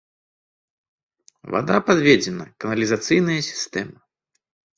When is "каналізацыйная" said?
2.65-3.37